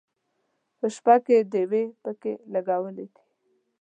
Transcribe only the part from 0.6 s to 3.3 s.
په شپه کې ډیوې پکې لګولې دي.